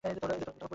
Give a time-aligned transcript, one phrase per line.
[0.03, 0.61] ঠাকুরপুকুর এ অবস্থিত।